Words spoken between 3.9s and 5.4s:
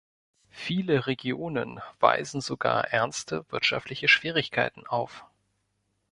Schwierigkeiten auf.